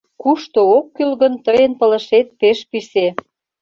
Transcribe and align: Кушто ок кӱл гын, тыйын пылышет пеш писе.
Кушто 0.21 0.59
ок 0.77 0.85
кӱл 0.95 1.11
гын, 1.21 1.33
тыйын 1.45 1.73
пылышет 1.79 2.27
пеш 2.39 2.59
писе. 2.69 3.07